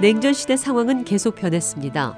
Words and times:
냉전 0.00 0.32
시대 0.32 0.56
상황은 0.56 1.04
계속 1.04 1.34
변했습니다. 1.34 2.16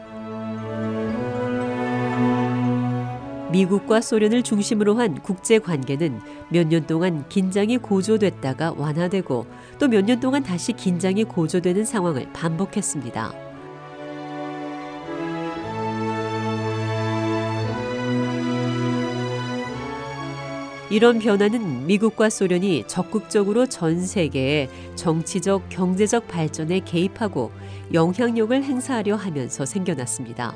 미국과 3.52 4.00
소련을 4.00 4.42
중심으로 4.44 4.94
한 4.98 5.20
국제 5.22 5.58
관계는 5.58 6.20
몇 6.50 6.66
년 6.68 6.86
동안 6.86 7.24
긴장이 7.28 7.78
고조됐다가 7.78 8.74
완화되고 8.76 9.46
또 9.78 9.88
몇 9.88 10.04
년 10.04 10.20
동안 10.20 10.42
다시 10.42 10.72
긴장이 10.72 11.24
고조되는 11.24 11.84
상황을 11.84 12.28
반복했습니다. 12.32 13.49
이런 20.90 21.20
변화는 21.20 21.86
미국과 21.86 22.30
소련이 22.30 22.84
적극적으로 22.88 23.66
전 23.66 24.04
세계의 24.04 24.68
정치적, 24.96 25.68
경제적 25.68 26.26
발전에 26.26 26.80
개입하고 26.80 27.52
영향력을 27.94 28.60
행사하려 28.62 29.14
하면서 29.14 29.64
생겨났습니다. 29.64 30.52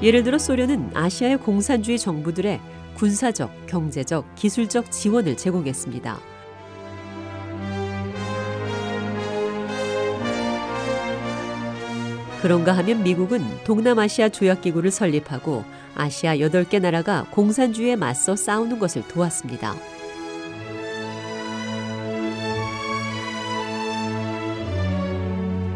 예를 0.00 0.22
들어 0.22 0.38
소련은 0.38 0.90
아시아의 0.94 1.38
공산주의 1.38 1.98
정부들의 1.98 2.60
군사적, 2.94 3.66
경제적, 3.66 4.36
기술적 4.36 4.92
지원을 4.92 5.36
제공했습니다. 5.36 6.35
그런가 12.46 12.70
하면 12.76 13.02
미국은 13.02 13.42
동남아시아 13.64 14.28
조약기구를 14.28 14.92
설립하고 14.92 15.64
아시아 15.96 16.36
8개 16.36 16.80
나라가 16.80 17.26
공산주의에 17.32 17.96
맞서 17.96 18.36
싸우는 18.36 18.78
것을 18.78 19.02
도왔습니다. 19.08 19.74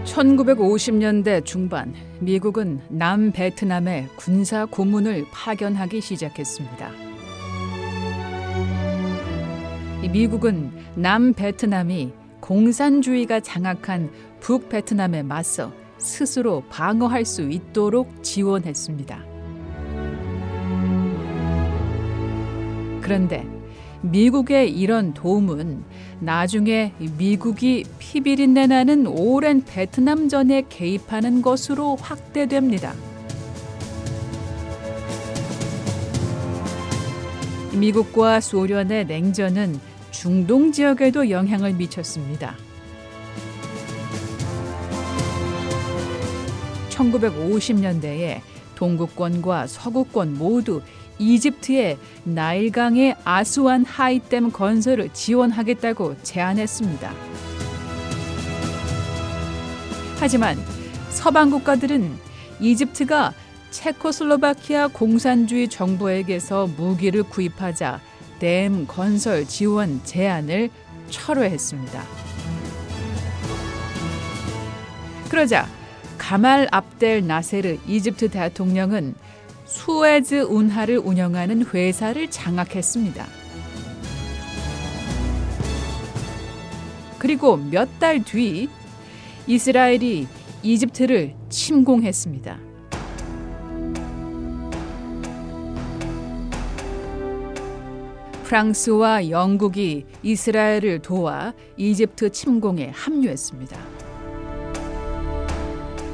(1950년대) 0.05 1.45
중반 1.45 1.93
미국은 2.21 2.79
남 2.89 3.33
베트남에 3.33 4.07
군사 4.15 4.65
고문을 4.65 5.25
파견하기 5.33 6.01
시작했습니다. 6.01 6.89
미국은 10.13 10.71
남 10.95 11.33
베트남이 11.33 12.13
공산주의가 12.39 13.41
장악한 13.41 14.13
북 14.39 14.69
베트남에 14.69 15.25
맞서 15.25 15.80
스스로 16.01 16.63
방어할 16.71 17.25
수 17.25 17.43
있도록 17.43 18.23
지원했습니다. 18.23 19.25
그런데 23.01 23.47
미국의 24.03 24.71
이런 24.71 25.13
도움은 25.13 25.85
나중에 26.21 26.93
미국이 27.19 27.85
피비린내 27.99 28.67
나는 28.67 29.07
오랜 29.07 29.63
베트남전에 29.65 30.65
개입하는 30.69 31.43
것으로 31.43 31.97
확대됩니다. 31.97 32.95
미국과 37.79 38.41
소련의 38.41 39.07
냉전은 39.07 39.81
중동 40.11 40.73
지역에도 40.73 41.31
영향을 41.31 41.75
미쳤습니다. 41.75 42.57
1950년대에 47.01 48.41
동구권과 48.75 49.67
서구권 49.67 50.35
모두 50.35 50.83
이집트의 51.19 51.99
나일강의 52.25 53.17
아수안 53.25 53.85
하이댐 53.85 54.53
건설을 54.53 55.11
지원하겠다고 55.13 56.17
제안했습니다. 56.23 57.13
하지만 60.19 60.57
서방 61.11 61.51
국가들은 61.51 62.11
이집트가 62.61 63.35
체코슬로바키아 63.71 64.89
공산주의 64.89 65.69
정부에게서 65.69 66.69
무기를 66.77 67.23
구입하자 67.23 68.01
댐 68.39 68.87
건설 68.87 69.47
지원 69.47 70.03
제안을 70.05 70.71
철회했습니다. 71.11 72.03
그러자 75.29 75.69
가말 76.31 76.69
압델 76.71 77.27
나세르 77.27 77.79
이집트 77.89 78.29
대통령은 78.31 79.17
수에즈 79.65 80.43
운하를 80.43 80.99
운영하는 80.99 81.67
회사를 81.67 82.31
장악했습니다. 82.31 83.27
그리고 87.19 87.57
몇 87.57 87.89
달 87.99 88.23
뒤 88.23 88.69
이스라엘이 89.49 90.29
이집트를 90.63 91.35
침공했습니다. 91.49 92.61
프랑스와 98.45 99.31
영국이 99.31 100.07
이스라엘을 100.23 101.01
도와 101.03 101.55
이집트 101.77 102.31
침공에 102.31 102.93
합류했습니다. 102.95 104.00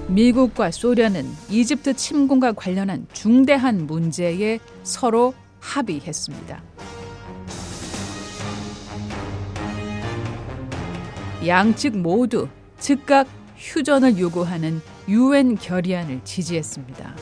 미국과 0.08 0.70
소련은 0.70 1.26
이집트 1.50 1.94
침공과 1.94 2.52
관련한 2.52 3.06
중대한 3.12 3.86
문제에 3.86 4.60
서로 4.84 5.34
합의했습니다. 5.60 6.62
양측 11.44 11.98
모두 11.98 12.48
즉각 12.78 13.26
휴전을 13.56 14.18
요구하는 14.18 14.80
유엔 15.08 15.56
결의안을 15.56 16.20
지지했습니다. 16.24 17.16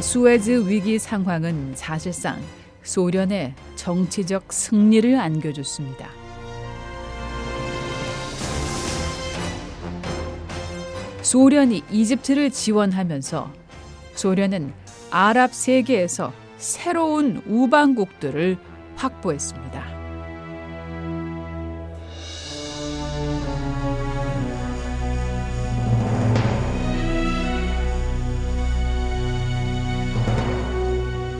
수에즈 0.00 0.68
위기 0.68 0.98
상황은 0.98 1.74
사실상 1.74 2.40
소련의 2.82 3.54
정치적 3.76 4.52
승리를 4.52 5.18
안겨줬습니다. 5.18 6.21
소련이 11.22 11.84
이집트를 11.90 12.50
지원하면서 12.50 13.50
소련은 14.14 14.72
아랍 15.10 15.54
세계에서 15.54 16.32
새로운 16.58 17.42
우방국들을 17.46 18.58
확보했습니다. 18.96 20.02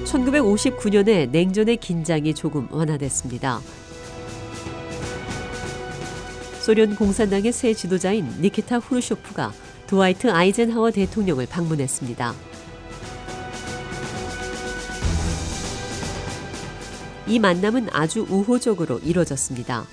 (1959년에) 0.04 1.30
냉전의 1.30 1.78
긴장이 1.78 2.34
조금 2.34 2.68
완화됐습니다. 2.70 3.60
소련 6.60 6.94
공산당의 6.94 7.50
새 7.50 7.72
지도자인 7.72 8.28
니키타 8.40 8.78
후르쇼프가 8.78 9.52
드와이트 9.92 10.30
아이젠하워 10.30 10.90
대통령을 10.90 11.44
방문했습니다. 11.44 12.32
이 17.26 17.38
만남은 17.38 17.88
아주 17.92 18.26
우호적으로 18.30 19.00
이뤄졌습니다. 19.00 19.84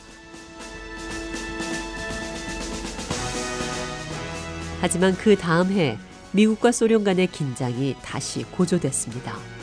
하지만 4.79 5.17
그 5.17 5.35
다음 5.35 5.69
해 5.73 5.97
미국과 6.31 6.71
소련 6.71 7.03
간의 7.03 7.27
긴장이 7.27 7.97
다시 8.01 8.43
고조됐습니다. 8.43 9.58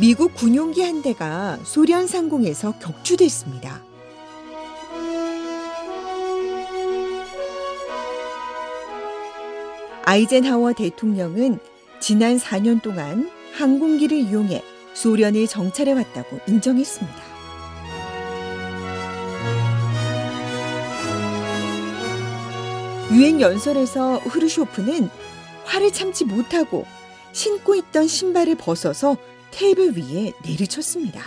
미국 0.00 0.32
군용기 0.36 0.80
한 0.80 1.02
대가 1.02 1.58
소련 1.64 2.06
상공에서 2.06 2.72
격추됐습니다. 2.78 3.82
아이젠하워 10.04 10.74
대통령은 10.74 11.58
지난 11.98 12.38
4년 12.38 12.80
동안 12.80 13.28
항공기를 13.54 14.16
이용해 14.16 14.62
소련을 14.94 15.48
정찰해 15.48 15.92
왔다고 15.92 16.38
인정했습니다. 16.46 17.18
유엔 23.14 23.40
연설에서 23.40 24.18
흐르쇼프는 24.18 25.10
화를 25.64 25.92
참지 25.92 26.24
못하고 26.24 26.86
신고 27.32 27.74
있던 27.74 28.06
신발을 28.06 28.54
벗어서 28.54 29.16
테이블 29.50 29.92
위에 29.96 30.32
내리쳤습니다. 30.44 31.20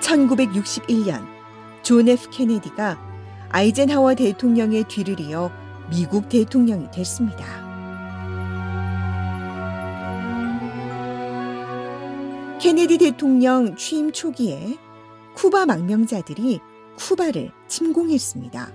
(1961년) 0.00 1.26
존 1.82 2.08
F 2.08 2.28
케네디가 2.30 2.98
아이젠하워 3.50 4.14
대통령의 4.14 4.84
뒤를 4.84 5.20
이어 5.20 5.50
미국 5.90 6.28
대통령이 6.28 6.90
됐습니다. 6.90 7.71
케네디 12.62 12.98
대통령 12.98 13.74
취임 13.74 14.12
초기에 14.12 14.78
쿠바 15.34 15.66
망명자들이 15.66 16.60
쿠바를 16.96 17.50
침공했습니다. 17.66 18.72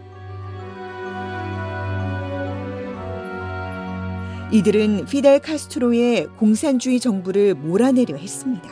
이들은 4.52 5.06
피델 5.06 5.40
카스트로의 5.40 6.28
공산주의 6.36 7.00
정부를 7.00 7.54
몰아내려 7.54 8.18
했습니다. 8.18 8.70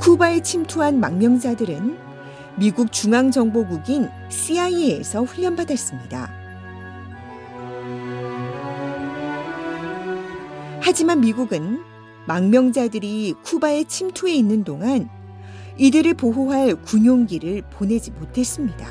쿠바에 0.00 0.42
침투한 0.42 0.98
망명자들은 0.98 1.96
미국 2.56 2.90
중앙정보국인 2.90 4.08
CIA에서 4.28 5.22
훈련받았습니다. 5.22 6.39
하지만 10.90 11.20
미국은 11.20 11.84
망명자들이 12.26 13.36
쿠바에 13.44 13.84
침투해 13.84 14.34
있는 14.34 14.64
동안 14.64 15.08
이들을 15.78 16.14
보호할 16.14 16.74
군용기를 16.82 17.62
보내지 17.70 18.10
못했습니다. 18.10 18.88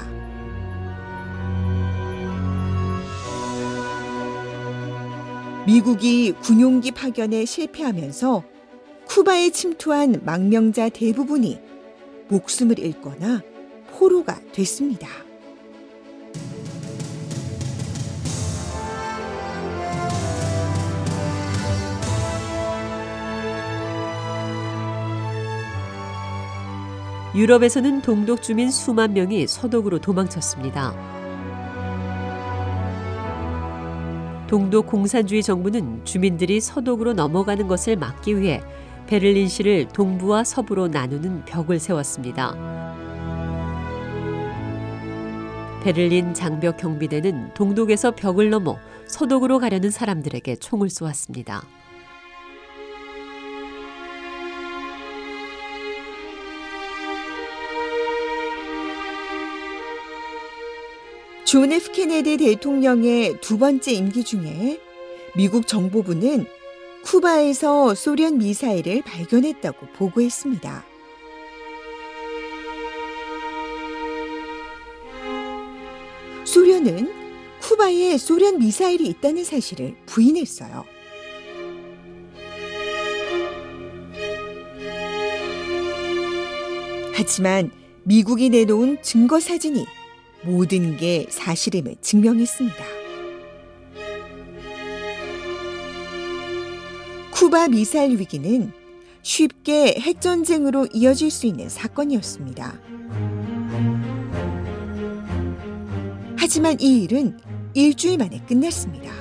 미국이 5.68 6.32
군용기 6.42 6.92
파견에 6.92 7.44
실패하면서 7.44 8.44
쿠바에 9.06 9.50
침투한 9.50 10.22
망명자 10.24 10.88
대부분이 10.88 11.60
목숨을 12.30 12.80
잃거나 12.80 13.42
포로가 13.92 14.40
됐습니다. 14.54 15.29
유럽에서는 27.36 28.02
동독 28.02 28.42
주민 28.42 28.72
수만 28.72 29.14
명이 29.14 29.46
서독으로 29.46 30.00
도망쳤습니다. 30.00 30.94
동독 34.48 34.88
공산주의 34.88 35.44
정부는 35.44 36.04
주민들이 36.06 36.60
서독으로 36.60 37.14
넘어가는 37.14 37.68
것을 37.68 37.98
막기 37.98 38.40
위해 38.40 38.64
베를린시를 39.06 39.90
동부와 39.90 40.44
서부로 40.44 40.88
나누는 40.88 41.46
벽을 41.46 41.80
세웠습니다. 41.80 42.56
베를린 45.84 46.34
장벽 46.34 46.78
경비대는 46.78 47.54
동독에서 47.54 48.16
벽을 48.16 48.50
넘어 48.50 48.78
서독으로 49.06 49.60
가려는 49.60 49.92
사람들에게 49.92 50.56
총을 50.56 50.90
쏘았습니다. 50.90 51.64
존 61.50 61.72
F 61.72 61.92
케네디 61.92 62.38
대통령의 62.38 63.42
두 63.42 63.58
번째 63.58 63.92
임기 63.92 64.24
중에 64.24 64.80
미국 65.36 65.66
정보부는 65.66 66.46
쿠바에서 67.02 67.96
소련 67.96 68.38
미사일을 68.38 69.02
발견했다고 69.02 69.88
보고했습니다. 69.94 70.86
소련은 76.46 77.12
쿠바에 77.62 78.20
소련 78.20 78.60
미사일이 78.60 79.08
있다는 79.08 79.44
사실을 79.44 79.96
부인했어요. 80.06 80.86
하지만 87.16 87.72
미국이 88.04 88.52
내놓은 88.52 89.02
증거 89.02 89.40
사진이 89.40 89.88
모든 90.44 90.98
게 90.98 91.26
사실임을 91.30 91.96
증명했습니다. 92.02 92.84
쿠바 97.32 97.70
미사일 97.70 98.20
위기는 98.20 98.72
쉽게 99.22 99.96
핵전쟁으로 100.00 100.88
이어질 100.94 101.30
수 101.32 101.46
있는 101.46 101.70
사건이었습니다. 101.70 102.80
하지만 106.38 106.78
이 106.80 107.04
일은 107.04 107.38
일주일 107.74 108.18
만에 108.18 108.42
끝났습니다. 108.48 109.12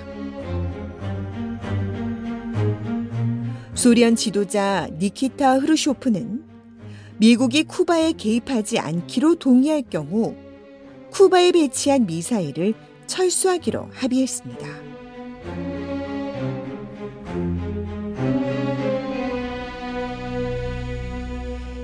소련 3.75 4.17
지도자 4.17 4.89
니키타 4.99 5.59
흐르쇼프는 5.59 6.45
미국이 7.19 7.65
쿠바에 7.65 8.13
개입하지 8.13 8.79
않기로 8.79 9.37
동의할 9.37 9.83
경우 9.83 10.35
쿠바에 11.11 11.53
배치한 11.53 12.07
미사일을 12.07 12.75
철수하기로 13.07 13.89
합의했습니다. 13.93 14.67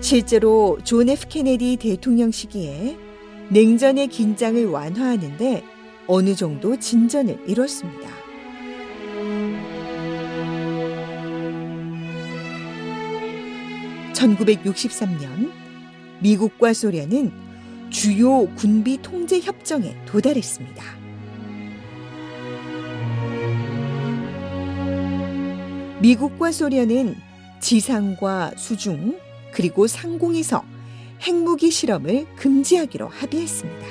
실제로 0.00 0.78
존 0.84 1.08
F 1.08 1.26
케네디 1.28 1.76
대통령 1.76 2.30
시기에 2.30 2.96
냉전의 3.48 4.08
긴장을 4.08 4.66
완화하는데 4.66 5.64
어느 6.06 6.34
정도 6.34 6.78
진전을 6.78 7.44
이뤘습니다. 7.46 8.10
(1963년) 14.12 15.50
미국과 16.20 16.74
소련은 16.74 17.43
주요 17.94 18.46
군비 18.56 18.98
통제 19.00 19.38
협정에 19.38 19.94
도달했습니다. 20.04 20.84
미국과 26.00 26.50
소련은 26.50 27.14
지상과 27.60 28.54
수중 28.56 29.16
그리고 29.52 29.86
상공에서 29.86 30.64
핵무기 31.22 31.70
실험을 31.70 32.26
금지하기로 32.34 33.06
합의했습니다. 33.06 33.86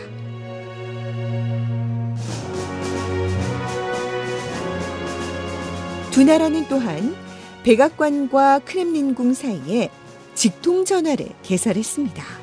두 6.12 6.26
나라는 6.26 6.68
또한 6.68 7.16
백악관과 7.64 8.60
크렘린궁 8.66 9.34
사이에 9.34 9.90
직통 10.36 10.84
전화를 10.84 11.30
개설했습니다. 11.42 12.43